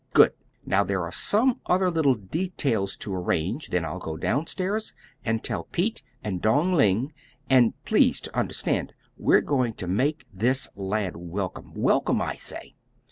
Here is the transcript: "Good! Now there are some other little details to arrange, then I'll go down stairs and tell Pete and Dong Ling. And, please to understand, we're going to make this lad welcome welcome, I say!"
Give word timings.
"Good! 0.15 0.31
Now 0.65 0.83
there 0.83 1.03
are 1.03 1.11
some 1.11 1.59
other 1.67 1.91
little 1.91 2.15
details 2.15 2.97
to 2.97 3.13
arrange, 3.13 3.67
then 3.67 3.85
I'll 3.85 3.99
go 3.99 4.17
down 4.17 4.47
stairs 4.47 4.95
and 5.23 5.43
tell 5.43 5.65
Pete 5.65 6.01
and 6.23 6.41
Dong 6.41 6.73
Ling. 6.73 7.13
And, 7.51 7.75
please 7.85 8.19
to 8.21 8.35
understand, 8.35 8.93
we're 9.15 9.41
going 9.41 9.73
to 9.73 9.85
make 9.87 10.25
this 10.33 10.67
lad 10.75 11.15
welcome 11.17 11.75
welcome, 11.75 12.19
I 12.19 12.37
say!" 12.37 12.73